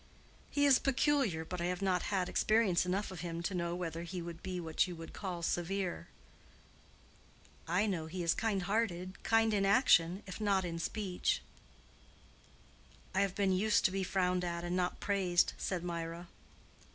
"He 0.49 0.65
is 0.65 0.79
peculiar, 0.79 1.45
but 1.45 1.61
I 1.61 1.65
have 1.65 1.83
not 1.83 2.01
had 2.09 2.27
experience 2.27 2.87
enough 2.87 3.11
of 3.11 3.19
him 3.19 3.43
to 3.43 3.53
know 3.53 3.75
whether 3.75 4.01
he 4.01 4.19
would 4.19 4.41
be 4.41 4.59
what 4.59 4.87
you 4.87 4.95
would 4.95 5.13
call 5.13 5.43
severe." 5.43 6.07
"I 7.67 7.85
know 7.85 8.07
he 8.07 8.23
is 8.23 8.33
kind 8.33 8.63
hearted—kind 8.63 9.53
in 9.53 9.63
action, 9.63 10.23
if 10.25 10.41
not 10.41 10.65
in 10.65 10.79
speech." 10.79 11.43
"I 13.13 13.21
have 13.21 13.35
been 13.35 13.51
used 13.51 13.85
to 13.85 13.91
be 13.91 14.03
frowned 14.03 14.43
at 14.43 14.63
and 14.63 14.75
not 14.75 14.99
praised," 14.99 15.53
said 15.59 15.83
Mirah. 15.83 16.27